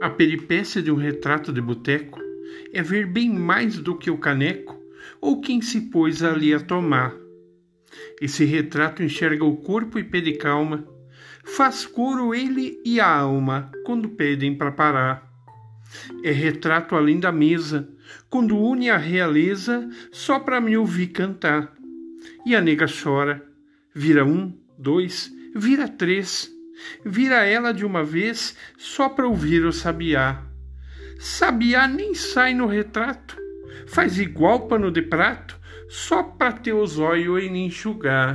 [0.00, 2.18] A peripécia de um retrato de boteco
[2.72, 4.74] é ver bem mais do que o caneco
[5.20, 7.14] ou quem se pôs ali a tomar.
[8.18, 10.88] Esse retrato enxerga o corpo e pede calma,
[11.44, 15.30] faz coro ele e a alma quando pedem para parar.
[16.24, 17.86] É retrato além da mesa,
[18.30, 21.74] quando une a realeza só para me ouvir cantar.
[22.46, 23.44] E a nega chora,
[23.94, 26.50] vira um, dois, vira três
[27.04, 30.42] Vira ela de uma vez só para ouvir o sabiá.
[31.18, 33.36] Sabiá nem sai no retrato,
[33.86, 38.34] faz igual pano de prato, só para ter os olhos enxugar.